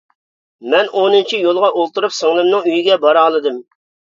مەن 0.73 0.89
ئونىنچى 1.01 1.41
يولغا 1.43 1.69
ئولتۇرۇپ، 1.75 2.17
سىڭلىمنىڭ 2.21 2.67
ئۆيىگە 2.73 2.99
بارالىدىم. 3.05 3.63